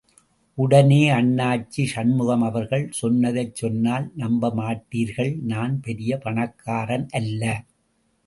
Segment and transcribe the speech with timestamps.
[0.57, 7.43] உடனே அண்ணாச்சி சண்முகம் அவர்கள் சொன்னதைச் சொன்னால் நம்ப மாட்டீர்கள், நான் பெரிய பணக்காரன் அல்ல.